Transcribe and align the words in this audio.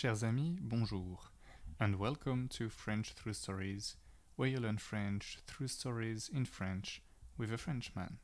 Chers 0.00 0.24
amis, 0.24 0.56
bonjour, 0.62 1.18
and 1.78 1.96
welcome 1.96 2.48
to 2.48 2.70
French 2.70 3.12
Through 3.12 3.34
Stories, 3.34 3.96
where 4.34 4.48
you 4.48 4.58
learn 4.58 4.78
French 4.78 5.36
through 5.46 5.68
stories 5.68 6.30
in 6.32 6.46
French 6.46 7.02
with 7.36 7.52
a 7.52 7.58
Frenchman. 7.58 8.16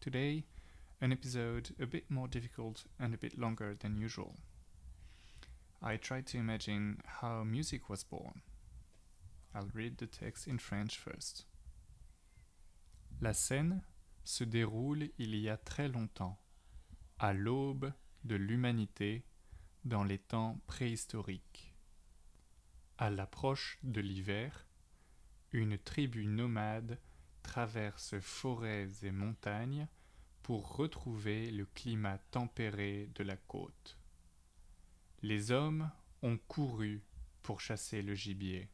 Today, 0.00 0.44
an 1.00 1.12
episode 1.12 1.70
a 1.80 1.86
bit 1.86 2.10
more 2.10 2.26
difficult 2.26 2.82
and 2.98 3.14
a 3.14 3.18
bit 3.18 3.38
longer 3.38 3.76
than 3.78 3.96
usual. 3.96 4.34
I 5.80 5.98
tried 5.98 6.26
to 6.26 6.38
imagine 6.38 7.00
how 7.06 7.44
music 7.44 7.88
was 7.88 8.02
born. 8.02 8.42
La 13.20 13.34
scène 13.34 13.82
se 14.24 14.44
déroule 14.44 15.10
il 15.18 15.34
y 15.34 15.48
a 15.48 15.56
très 15.56 15.88
longtemps, 15.88 16.40
à 17.18 17.32
l'aube 17.32 17.92
de 18.24 18.34
l'humanité 18.34 19.24
dans 19.84 20.04
les 20.04 20.18
temps 20.18 20.60
préhistoriques. 20.66 21.74
À 22.98 23.10
l'approche 23.10 23.78
de 23.82 24.00
l'hiver, 24.00 24.66
une 25.52 25.76
tribu 25.78 26.26
nomade 26.26 26.98
traverse 27.42 28.18
forêts 28.20 28.88
et 29.02 29.10
montagnes 29.10 29.88
pour 30.42 30.76
retrouver 30.76 31.50
le 31.50 31.66
climat 31.66 32.18
tempéré 32.30 33.10
de 33.14 33.24
la 33.24 33.36
côte. 33.36 33.98
Les 35.22 35.50
hommes 35.50 35.90
ont 36.22 36.38
couru 36.38 37.02
pour 37.42 37.60
chasser 37.60 38.02
le 38.02 38.14
gibier. 38.14 38.68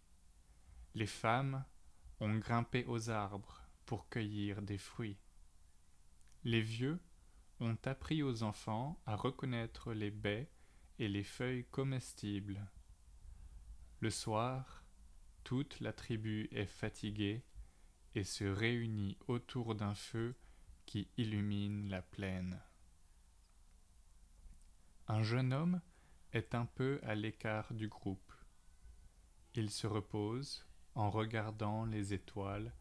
Les 0.98 1.07
femmes 1.07 1.65
ont 2.19 2.38
grimpé 2.38 2.84
aux 2.87 3.09
arbres 3.09 3.63
pour 3.87 4.09
cueillir 4.09 4.63
des 4.63 4.79
fruits. 4.79 5.21
Les 6.43 6.60
vieux 6.60 6.99
ont 7.60 7.79
appris 7.85 8.24
aux 8.24 8.43
enfants 8.43 9.01
à 9.07 9.15
reconnaître 9.15 9.93
les 9.93 10.10
baies 10.10 10.51
et 10.99 11.07
les 11.07 11.23
feuilles 11.23 11.66
comestibles. 11.66 12.68
Le 14.01 14.10
soir, 14.10 14.82
toute 15.45 15.79
la 15.79 15.93
tribu 15.93 16.49
est 16.51 16.66
fatiguée 16.66 17.45
et 18.16 18.24
se 18.24 18.43
réunit 18.43 19.16
autour 19.29 19.77
d'un 19.77 19.95
feu 19.95 20.35
qui 20.85 21.07
illumine 21.16 21.88
la 21.88 22.02
plaine. 22.02 22.60
Un 25.07 25.23
jeune 25.23 25.52
homme 25.52 25.80
est 26.33 26.57
un 26.57 26.66
peu 26.66 26.99
à 27.05 27.15
l'écart 27.15 27.73
du 27.73 27.87
groupe. 27.87 28.33
Il 29.55 29.71
se 29.71 29.87
repose 29.87 30.68
en 30.99 31.10
regardant 31.10 31.85
les 31.85 32.13
étoiles 32.13 32.73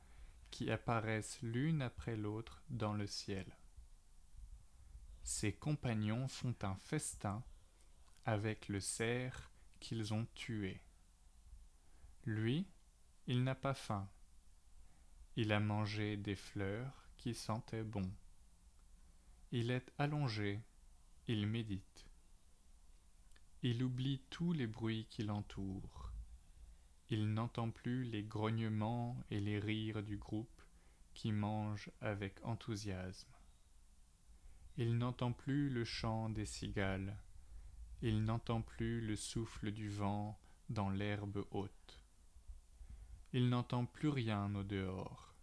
qui 0.49 0.71
apparaissent 0.71 1.39
l'une 1.43 1.83
après 1.83 2.15
l'autre 2.15 2.63
dans 2.71 2.93
le 2.93 3.05
ciel. 3.05 3.45
Ses 5.21 5.53
compagnons 5.53 6.27
font 6.27 6.55
un 6.63 6.73
festin 6.77 7.43
avec 8.25 8.69
le 8.69 8.79
cerf 8.79 9.51
qu'ils 9.79 10.15
ont 10.15 10.25
tué. 10.33 10.81
Lui, 12.25 12.65
il 13.27 13.43
n'a 13.43 13.53
pas 13.53 13.75
faim. 13.75 14.09
Il 15.35 15.51
a 15.51 15.59
mangé 15.59 16.17
des 16.17 16.35
fleurs 16.35 17.07
qui 17.17 17.35
sentaient 17.35 17.83
bon. 17.83 18.11
Il 19.51 19.69
est 19.69 19.93
allongé, 19.99 20.59
il 21.27 21.45
médite. 21.45 22.07
Il 23.61 23.83
oublie 23.83 24.23
tous 24.31 24.53
les 24.53 24.65
bruits 24.65 25.05
qui 25.11 25.21
l'entourent. 25.21 26.06
Il 27.09 27.33
n'entend 27.33 27.69
plus 27.69 28.03
les 28.03 28.23
grognements 28.23 29.17
et 29.29 29.39
les 29.39 29.59
rires 29.59 30.03
du 30.03 30.17
groupe 30.17 30.61
qui 31.13 31.31
mange 31.31 31.89
avec 32.01 32.39
enthousiasme. 32.43 33.31
Il 34.77 34.97
n'entend 34.97 35.31
plus 35.31 35.69
le 35.69 35.83
chant 35.83 36.29
des 36.29 36.45
cigales 36.45 37.17
il 38.01 38.23
n'entend 38.23 38.61
plus 38.61 39.01
le 39.01 39.15
souffle 39.15 39.71
du 39.71 39.89
vent 39.89 40.39
dans 40.69 40.89
l'herbe 40.89 41.45
haute. 41.49 42.05
Il 43.33 43.49
n'entend 43.49 43.85
plus 43.85 44.09
rien 44.09 44.53
au 44.53 44.63
dehors. 44.63 45.33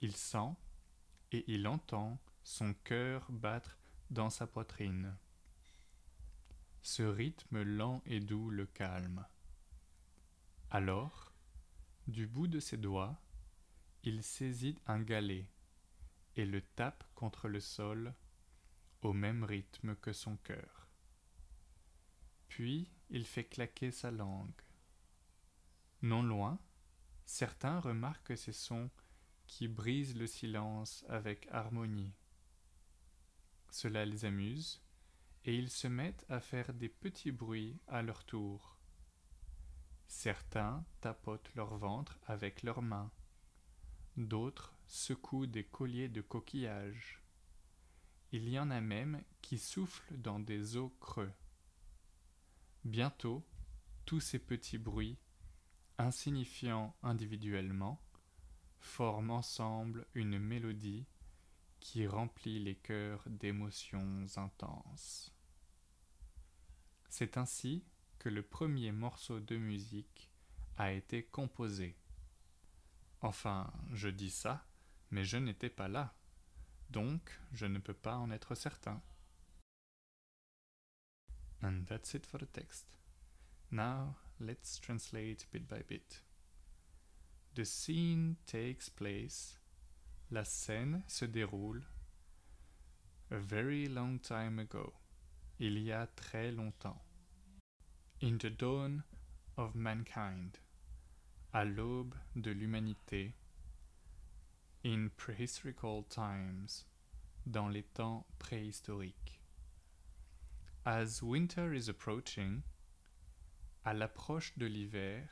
Il 0.00 0.14
sent 0.14 0.54
et 1.32 1.44
il 1.48 1.66
entend 1.66 2.20
son 2.44 2.72
cœur 2.84 3.26
battre 3.30 3.78
dans 4.10 4.30
sa 4.30 4.46
poitrine. 4.46 5.16
Ce 6.82 7.02
rythme 7.02 7.62
lent 7.62 8.00
et 8.06 8.20
doux 8.20 8.50
le 8.50 8.66
calme. 8.66 9.26
Alors, 10.70 11.32
du 12.06 12.26
bout 12.26 12.48
de 12.48 12.60
ses 12.60 12.76
doigts, 12.76 13.16
il 14.02 14.22
saisit 14.22 14.78
un 14.86 15.00
galet 15.00 15.46
et 16.36 16.44
le 16.44 16.60
tape 16.60 17.04
contre 17.14 17.48
le 17.48 17.60
sol 17.60 18.14
au 19.02 19.12
même 19.12 19.44
rythme 19.44 19.94
que 19.96 20.12
son 20.12 20.36
cœur. 20.38 20.88
Puis 22.48 22.90
il 23.10 23.24
fait 23.24 23.44
claquer 23.44 23.90
sa 23.90 24.10
langue. 24.10 24.60
Non 26.02 26.22
loin, 26.22 26.58
certains 27.24 27.80
remarquent 27.80 28.36
ces 28.36 28.52
sons 28.52 28.90
qui 29.46 29.68
brisent 29.68 30.16
le 30.16 30.26
silence 30.26 31.04
avec 31.08 31.46
harmonie. 31.50 32.14
Cela 33.70 34.04
les 34.04 34.24
amuse, 34.24 34.82
et 35.44 35.56
ils 35.56 35.70
se 35.70 35.88
mettent 35.88 36.24
à 36.28 36.40
faire 36.40 36.72
des 36.72 36.88
petits 36.88 37.32
bruits 37.32 37.78
à 37.86 38.02
leur 38.02 38.24
tour. 38.24 38.73
Certains 40.06 40.84
tapotent 41.00 41.50
leur 41.54 41.76
ventre 41.76 42.18
avec 42.26 42.62
leurs 42.62 42.82
mains, 42.82 43.10
d'autres 44.16 44.74
secouent 44.86 45.46
des 45.46 45.64
colliers 45.64 46.08
de 46.08 46.20
coquillages. 46.20 47.20
Il 48.32 48.48
y 48.48 48.58
en 48.58 48.70
a 48.70 48.80
même 48.80 49.22
qui 49.42 49.58
soufflent 49.58 50.16
dans 50.16 50.40
des 50.40 50.76
eaux 50.76 50.94
creux. 51.00 51.32
Bientôt, 52.84 53.42
tous 54.04 54.20
ces 54.20 54.38
petits 54.38 54.78
bruits, 54.78 55.18
insignifiants 55.98 56.94
individuellement, 57.02 58.00
forment 58.80 59.30
ensemble 59.30 60.06
une 60.14 60.38
mélodie 60.38 61.06
qui 61.80 62.06
remplit 62.06 62.58
les 62.58 62.76
cœurs 62.76 63.22
d'émotions 63.26 64.26
intenses. 64.36 65.32
C'est 67.08 67.36
ainsi 67.36 67.84
que 68.24 68.30
le 68.30 68.42
premier 68.42 68.90
morceau 68.90 69.38
de 69.38 69.58
musique 69.58 70.30
a 70.78 70.92
été 70.92 71.24
composé. 71.24 71.94
Enfin, 73.20 73.70
je 73.92 74.08
dis 74.08 74.30
ça, 74.30 74.66
mais 75.10 75.24
je 75.24 75.36
n'étais 75.36 75.68
pas 75.68 75.88
là, 75.88 76.16
donc 76.88 77.38
je 77.52 77.66
ne 77.66 77.78
peux 77.78 77.92
pas 77.92 78.16
en 78.16 78.30
être 78.30 78.54
certain. 78.54 79.02
And 81.62 81.84
that's 81.86 82.14
it 82.14 82.24
for 82.24 82.40
the 82.40 82.50
text. 82.50 82.98
Now 83.70 84.16
let's 84.40 84.80
translate 84.80 85.46
bit 85.52 85.68
by 85.68 85.82
bit. 85.86 86.24
The 87.56 87.64
scene 87.64 88.36
takes 88.46 88.88
place. 88.88 89.60
La 90.30 90.46
scène 90.46 91.04
se 91.08 91.26
déroule. 91.26 91.84
A 93.30 93.36
very 93.36 93.86
long 93.86 94.18
time 94.18 94.60
ago. 94.60 94.94
Il 95.58 95.78
y 95.78 95.92
a 95.92 96.06
très 96.06 96.52
longtemps. 96.52 97.03
In 98.24 98.38
the 98.38 98.48
dawn 98.48 99.02
of 99.58 99.74
mankind. 99.74 100.58
À 101.52 101.66
l'aube 101.66 102.14
de 102.34 102.52
l'humanité. 102.52 103.34
In 104.82 105.10
prehistorical 105.18 106.04
times. 106.08 106.86
Dans 107.46 107.68
les 107.68 107.84
temps 107.94 108.24
préhistoriques. 108.38 109.40
As 110.86 111.22
winter 111.22 111.74
is 111.74 111.86
approaching, 111.90 112.62
à 113.84 113.92
l'approche 113.92 114.54
de 114.56 114.64
l'hiver, 114.64 115.28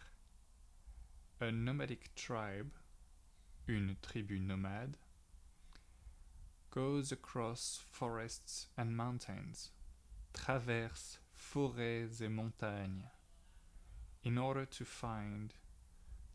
a 1.40 1.50
nomadic 1.50 2.14
tribe, 2.14 2.72
une 3.66 3.96
tribu 4.02 4.38
nomade, 4.38 4.98
goes 6.70 7.10
across 7.10 7.80
forests 7.90 8.68
and 8.76 8.94
mountains, 8.94 9.70
traverse 10.34 11.21
forêts 11.42 12.22
et 12.22 12.28
montagnes, 12.28 13.04
in 14.24 14.38
order 14.38 14.64
to 14.64 14.84
find 14.84 15.52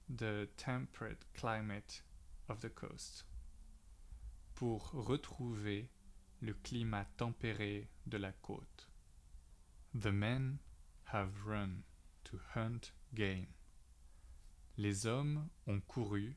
the 0.09 0.47
temperate 0.57 1.25
climate 1.33 2.03
of 2.49 2.61
the 2.61 2.69
coast, 2.69 3.25
pour 4.53 4.91
retrouver 4.93 5.89
le 6.41 6.53
climat 6.53 7.05
tempéré 7.17 7.87
de 8.05 8.17
la 8.17 8.31
côte. 8.43 8.87
The 9.93 10.11
men 10.11 10.59
have 11.05 11.45
run 11.45 11.83
to 12.25 12.39
hunt 12.53 12.91
game. 13.15 13.47
Les 14.77 15.07
hommes 15.07 15.49
ont 15.65 15.81
couru 15.87 16.35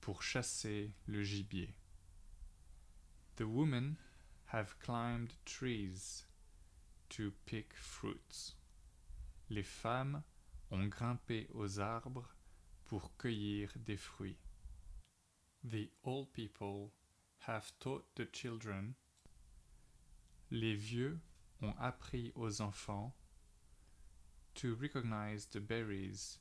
pour 0.00 0.22
chasser 0.22 0.92
le 1.06 1.22
gibier. 1.22 1.76
The 3.36 3.46
women 3.46 3.98
have 4.46 4.78
climbed 4.80 5.34
trees 5.44 6.24
to 7.08 7.32
pick 7.46 7.74
fruits. 7.74 8.54
Les 9.48 9.62
femmes 9.62 10.22
ont 10.70 10.88
grimpé 10.88 11.48
aux 11.54 11.78
arbres 11.80 12.34
pour 12.86 13.16
cueillir 13.16 13.70
des 13.76 13.96
fruits. 13.96 14.38
The 15.64 15.90
old 16.04 16.32
people 16.32 16.92
have 17.46 17.72
taught 17.78 18.04
the 18.14 18.26
children. 18.32 18.94
Les 20.50 20.74
vieux 20.74 21.18
ont 21.62 21.74
appris 21.80 22.32
aux 22.34 22.60
enfants 22.60 23.14
to 24.54 24.74
recognize 24.74 25.46
the 25.46 25.60
berries 25.60 26.38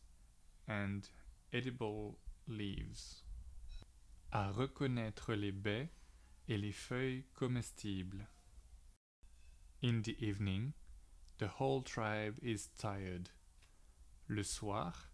and 0.68 1.10
edible 1.52 2.18
leaves. 2.48 3.24
À 4.32 4.52
reconnaître 4.52 5.34
les 5.34 5.52
baies 5.52 5.90
et 6.48 6.58
les 6.58 6.72
feuilles 6.72 7.26
comestibles. 7.34 8.28
In 9.86 10.02
the 10.02 10.18
evening, 10.20 10.74
the 11.38 11.48
whole 11.48 11.84
tribe 11.84 12.40
is 12.42 12.70
tired. 12.76 13.30
Le 14.28 14.42
soir, 14.42 15.12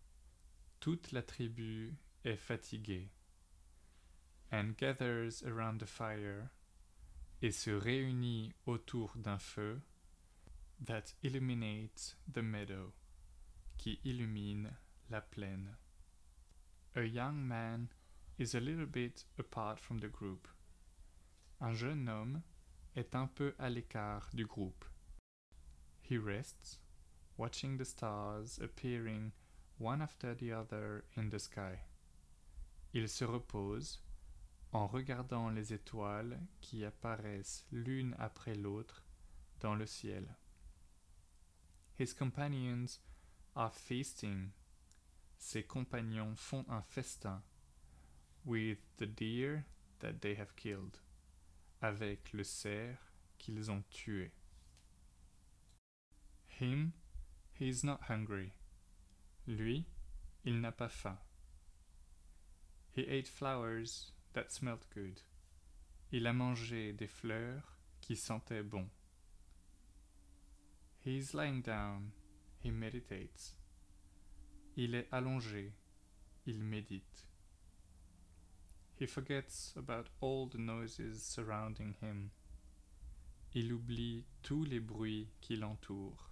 toute 0.80 1.12
la 1.12 1.22
tribu 1.22 1.98
est 2.24 2.40
fatiguée 2.40 3.10
and 4.50 4.78
gathers 4.78 5.44
around 5.44 5.82
the 5.82 5.86
fire 5.86 6.52
et 7.42 7.52
se 7.52 7.72
réunit 7.72 8.54
autour 8.66 9.12
d'un 9.18 9.40
feu 9.40 9.82
that 10.80 11.12
illuminates 11.22 12.16
the 12.32 12.42
meadow 12.42 12.94
qui 13.78 14.00
illumine 14.06 14.70
la 15.10 15.20
plaine. 15.20 15.76
A 16.96 17.04
young 17.04 17.46
man 17.46 17.90
is 18.38 18.56
a 18.56 18.62
little 18.62 18.86
bit 18.86 19.26
apart 19.38 19.82
from 19.82 19.98
the 19.98 20.08
group. 20.08 20.48
Un 21.60 21.74
jeune 21.74 22.08
homme 22.08 22.42
est 22.96 23.16
un 23.16 23.28
peu 23.28 23.56
à 23.60 23.70
l'écart 23.70 24.30
du 24.34 24.46
groupe. 24.46 24.86
He 26.04 26.18
rests, 26.18 26.80
watching 27.38 27.78
the 27.78 27.86
stars 27.86 28.60
appearing 28.62 29.32
one 29.80 30.02
after 30.02 30.36
the 30.36 30.52
other 30.52 31.04
in 31.16 31.30
the 31.30 31.40
sky. 31.40 31.80
Il 32.94 33.08
se 33.08 33.24
repose 33.24 34.02
en 34.74 34.88
regardant 34.88 35.50
les 35.50 35.74
étoiles 35.74 36.40
qui 36.60 36.86
apparaissent 36.86 37.66
l'une 37.72 38.16
après 38.20 38.56
l'autre 38.56 39.04
dans 39.60 39.76
le 39.76 39.86
ciel. 39.86 40.36
His 41.98 42.14
companions 42.14 43.00
are 43.56 43.74
feasting. 43.74 44.52
Ses 45.38 45.64
compagnons 45.64 46.36
font 46.36 46.66
un 46.70 46.82
festin 46.82 47.42
with 48.46 48.80
the 48.98 49.06
deer 49.06 49.66
that 50.00 50.22
they 50.22 50.36
have 50.36 50.56
killed, 50.56 51.00
avec 51.82 52.32
le 52.34 52.44
cerf 52.44 52.98
qu'ils 53.38 53.72
ont 53.72 53.84
tué. 53.90 54.32
Him, 56.60 56.94
he 57.54 57.68
is 57.68 57.84
not 57.84 58.02
hungry. 58.08 58.54
Lui, 59.48 59.86
il 60.46 60.62
n'a 60.62 60.72
pas 60.72 60.90
faim. 60.90 61.18
He 62.92 63.02
ate 63.02 63.28
flowers 63.28 64.12
that 64.34 64.52
smelled 64.52 64.86
good. 64.94 65.22
Il 66.12 66.28
a 66.28 66.34
mangé 66.34 66.94
des 66.94 67.08
fleurs 67.08 67.78
qui 68.02 68.16
sentaient 68.16 68.64
bon. 68.64 68.88
He 71.04 71.18
is 71.18 71.34
lying 71.34 71.62
down. 71.62 72.12
He 72.64 72.70
meditates. 72.70 73.56
Il 74.76 74.94
est 74.94 75.08
allongé. 75.12 75.74
Il 76.46 76.64
médite. 76.64 77.31
He 79.02 79.08
forgets 79.08 79.74
about 79.76 80.10
all 80.20 80.46
the 80.46 80.60
noises 80.60 81.24
surrounding 81.24 81.96
him. 82.02 82.30
Il 83.52 83.74
oublie 83.74 84.26
tous 84.44 84.64
les 84.64 84.80
bruits 84.80 85.28
qui 85.42 85.56
l'entourent. 85.56 86.30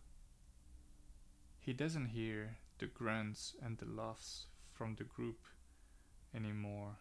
He 1.59 1.73
doesn't 1.73 2.09
hear 2.13 2.59
the 2.77 2.85
grunts 2.85 3.55
and 3.59 3.79
the 3.79 3.87
laughs 3.87 4.45
from 4.71 4.93
the 4.97 5.03
group 5.03 5.47
anymore. 6.35 6.97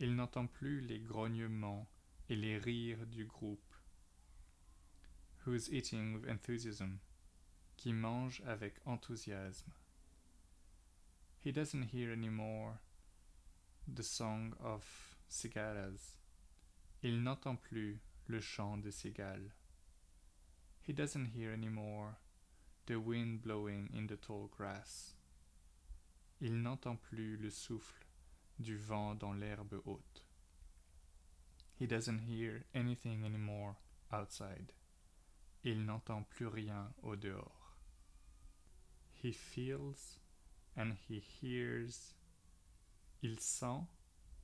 Il 0.00 0.16
n'entend 0.16 0.48
plus 0.48 0.80
les 0.80 0.98
grognements 0.98 1.86
et 2.28 2.34
les 2.34 2.58
rires 2.58 3.06
du 3.06 3.24
groupe. 3.24 3.76
Who 5.44 5.54
is 5.54 5.68
eating 5.70 6.12
with 6.12 6.28
enthusiasm? 6.28 6.98
Qui 7.76 7.92
mange 7.92 8.42
avec 8.48 8.80
enthousiasme. 8.84 9.70
He 11.38 11.52
doesn't 11.52 11.92
hear 11.92 12.10
anymore 12.10 12.80
the 13.86 14.02
song 14.02 14.54
of 14.62 15.16
cigaras. 15.28 16.16
Il 17.02 17.22
n'entend 17.22 17.56
plus 17.60 18.00
le 18.28 18.40
chant 18.40 18.76
des 18.82 18.92
cigales. 18.92 19.52
He 20.80 20.92
doesn't 20.92 21.26
hear 21.26 21.52
anymore 21.52 22.18
the 22.86 22.98
wind 22.98 23.42
blowing 23.42 23.88
in 23.94 24.06
the 24.06 24.16
tall 24.16 24.50
grass. 24.56 25.14
Il 26.40 26.62
n'entend 26.62 26.96
plus 27.00 27.36
le 27.36 27.50
souffle 27.50 28.04
du 28.58 28.76
vent 28.76 29.14
dans 29.14 29.32
l'herbe 29.32 29.80
haute. 29.86 30.22
He 31.74 31.86
doesn't 31.86 32.20
hear 32.20 32.64
anything 32.74 33.24
anymore 33.24 33.76
outside. 34.12 34.72
Il 35.64 35.84
n'entend 35.86 36.24
plus 36.28 36.46
rien 36.46 36.92
au 37.02 37.16
dehors. 37.16 37.76
He 39.12 39.32
feels 39.32 40.18
and 40.76 40.94
he 41.08 41.20
hears. 41.20 42.14
Il 43.22 43.38
sent 43.38 43.86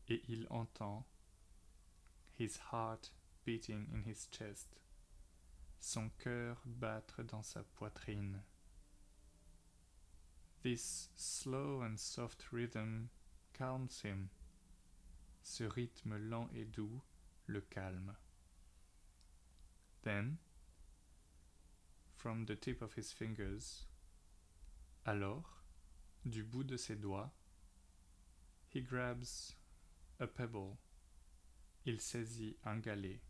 et 0.08 0.22
il 0.28 0.46
entend. 0.50 1.04
His 2.38 2.58
heart 2.72 3.10
beating 3.44 3.88
in 3.92 4.02
his 4.04 4.28
chest 4.30 4.78
son 5.80 6.10
cœur 6.18 6.60
battre 6.64 7.22
dans 7.22 7.42
sa 7.42 7.62
poitrine. 7.62 8.42
This 10.62 11.10
slow 11.16 11.82
and 11.82 11.98
soft 11.98 12.52
rhythm 12.52 13.10
calms 13.52 14.00
him. 14.02 14.30
Ce 15.42 15.64
rythme 15.64 16.16
lent 16.16 16.48
et 16.54 16.64
doux 16.64 17.00
le 17.46 17.60
calme. 17.60 18.14
Then, 20.02 20.38
from 22.16 22.44
the 22.44 22.56
tip 22.56 22.82
of 22.82 22.94
his 22.94 23.12
fingers, 23.12 23.86
alors, 25.06 25.62
du 26.24 26.42
bout 26.42 26.64
de 26.64 26.76
ses 26.76 26.96
doigts, 26.96 27.32
he 28.68 28.80
grabs 28.80 29.54
a 30.20 30.26
pebble. 30.26 30.78
Il 31.84 32.00
saisit 32.00 32.56
un 32.64 32.80
galet 32.80 33.20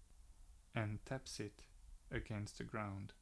and 0.74 0.98
taps 1.04 1.38
it 1.40 1.62
against 2.10 2.58
the 2.58 2.64
ground 2.64 3.12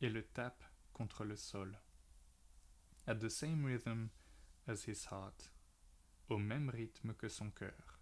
et 0.00 0.10
le 0.10 0.22
tape 0.22 0.64
contre 0.92 1.24
le 1.24 1.36
sol. 1.36 1.78
At 3.06 3.20
the 3.20 3.30
same 3.30 3.64
rhythm 3.64 4.10
as 4.66 4.84
his 4.84 5.06
heart, 5.06 5.50
au 6.28 6.38
même 6.38 6.70
rythme 6.70 7.14
que 7.14 7.28
son 7.28 7.50
cœur. 7.50 7.98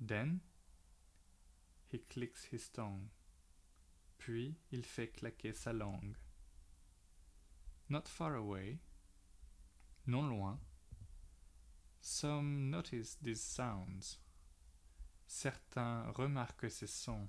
Then 0.00 0.40
he 1.88 1.98
clicks 1.98 2.48
his 2.52 2.68
tongue. 2.68 3.08
Puis 4.18 4.56
il 4.70 4.84
fait 4.84 5.08
claquer 5.08 5.54
sa 5.54 5.72
langue. 5.72 6.16
Not 7.88 8.06
far 8.06 8.34
away, 8.34 8.78
non 10.06 10.28
loin, 10.28 10.60
some 12.00 12.70
notice 12.70 13.16
these 13.22 13.42
sounds. 13.42 14.18
Certains 15.26 16.12
remarquent 16.16 16.70
ces 16.70 16.90
sons 16.90 17.28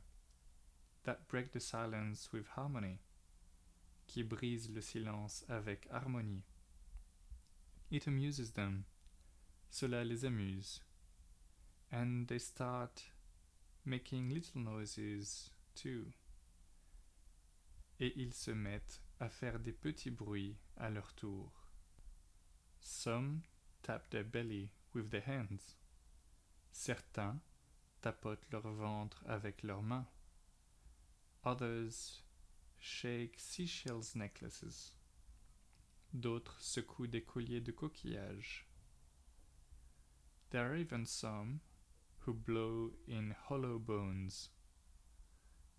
that 1.04 1.28
break 1.28 1.52
the 1.52 1.60
silence 1.60 2.32
with 2.32 2.48
harmony, 2.56 3.00
qui 4.08 4.24
brise 4.24 4.70
le 4.70 4.82
silence 4.82 5.44
avec 5.50 5.88
harmonie. 5.92 6.44
It 7.90 8.08
amuses 8.08 8.52
them, 8.52 8.86
cela 9.70 10.04
les 10.04 10.24
amuse, 10.24 10.80
and 11.92 12.28
they 12.28 12.40
start 12.40 13.04
making 13.86 14.30
little 14.30 14.62
noises 14.62 15.50
too. 15.76 16.14
Et 18.00 18.14
ils 18.16 18.34
se 18.34 18.52
mettent 18.52 19.02
à 19.20 19.30
faire 19.30 19.60
des 19.60 19.74
petits 19.74 20.10
bruits 20.10 20.58
à 20.78 20.90
leur 20.90 21.14
tour. 21.14 21.52
Some 22.80 23.44
tap 23.84 24.10
their 24.10 24.24
belly 24.24 24.70
with 24.94 25.10
their 25.12 25.22
hands. 25.22 25.76
Certains 26.72 27.40
tapotent 28.02 28.52
leur 28.52 28.68
ventre 28.74 29.24
avec 29.28 29.64
leurs 29.64 29.84
mains. 29.84 30.08
Others 31.44 32.24
shake 32.80 33.40
seashells 33.40 34.16
necklaces. 34.16 34.94
D'autres 36.14 36.62
secouent 36.62 37.08
des 37.08 37.24
colliers 37.24 37.62
de 37.62 37.72
coquillages. 37.72 38.68
There 40.50 40.66
are 40.66 40.76
even 40.76 41.06
some 41.06 41.62
who 42.26 42.34
blow 42.34 42.92
in 43.08 43.34
hollow 43.50 43.80
bones. 43.80 44.50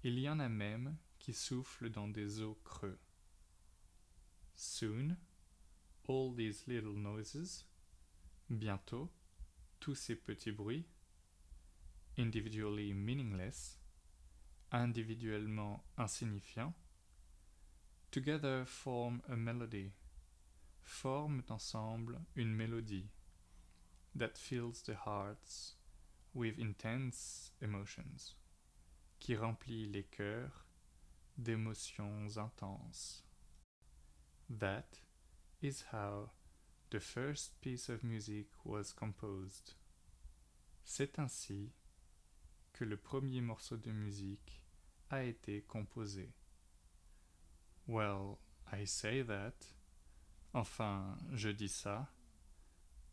Il 0.03 0.19
y 0.19 0.29
en 0.29 0.41
a 0.41 0.49
même 0.49 0.97
qui 1.19 1.33
soufflent 1.33 1.91
dans 1.91 2.09
des 2.09 2.41
os 2.41 2.57
creux. 2.65 2.99
Soon, 4.55 5.17
all 6.09 6.33
these 6.35 6.67
little 6.67 6.95
noises, 6.95 7.65
bientôt, 8.59 9.11
tous 9.81 9.95
ces 9.95 10.17
petits 10.17 10.53
bruits, 10.53 10.87
individually 12.17 12.93
meaningless, 12.93 13.79
individuellement 14.73 15.83
insignifiants, 15.99 16.75
together 18.11 18.65
form 18.65 19.23
a 19.29 19.37
melody, 19.37 19.93
forment 20.83 21.51
ensemble 21.51 22.21
une 22.37 22.55
mélodie 22.55 23.09
that 24.15 24.37
fills 24.37 24.83
the 24.83 24.95
hearts 24.95 25.77
with 26.35 26.59
intense 26.59 27.53
emotions, 27.61 28.35
qui 29.19 29.37
remplit 29.37 29.87
les 29.87 30.05
cœurs 30.05 30.67
d'émotions 31.39 32.37
intenses. 32.37 33.23
That 34.49 35.01
is 35.63 35.85
how 35.93 36.31
the 36.93 37.01
first 37.01 37.59
piece 37.63 37.89
of 37.89 38.05
music 38.05 38.49
was 38.65 38.93
composed. 38.93 39.73
C'est 40.85 41.19
ainsi 41.19 41.71
que 42.75 42.85
le 42.85 42.99
premier 42.99 43.41
morceau 43.41 43.79
de 43.79 43.91
musique 43.91 44.61
a 45.11 45.23
été 45.25 45.63
composé. 45.63 46.35
Well, 47.87 48.39
I 48.71 48.85
say 48.85 49.23
that. 49.23 49.55
Enfin, 50.53 51.17
je 51.33 51.49
dis 51.49 51.71
ça. 51.71 52.09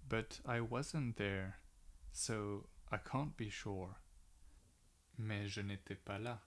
But 0.09 0.41
I 0.45 0.59
wasn't 0.59 1.15
there, 1.15 1.59
so 2.11 2.67
I 2.91 2.97
can't 2.97 3.37
be 3.37 3.49
sure. 3.49 3.95
Mais 5.17 5.47
je 5.47 5.61
n'étais 5.61 5.95
pas 5.95 6.19
là, 6.19 6.41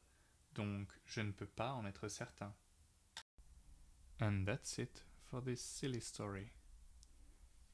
donc 0.53 0.93
je 1.07 1.23
ne 1.23 1.33
peux 1.33 1.47
pas 1.47 1.73
en 1.73 1.87
être 1.87 2.09
certain. 2.09 2.53
And 4.21 4.45
that's 4.45 4.77
it 4.77 5.03
for 5.25 5.41
this 5.41 5.63
silly 5.63 6.01
story. 6.03 6.53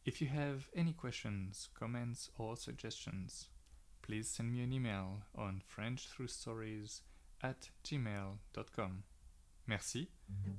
If 0.08 0.22
you 0.22 0.28
have 0.28 0.70
any 0.74 0.94
questions, 0.94 1.68
comments, 1.78 2.30
or 2.38 2.56
suggestions, 2.56 3.50
please 4.00 4.26
send 4.26 4.50
me 4.50 4.62
an 4.62 4.72
email 4.72 5.18
on 5.36 5.60
frenchthroughstories 5.68 7.02
at 7.42 7.68
gmail.com. 7.84 9.02
Merci 9.66 10.08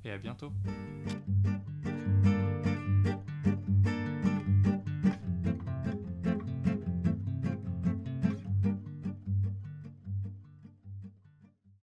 et 0.05 0.11
à 0.11 0.19
bientôt. 0.19 0.53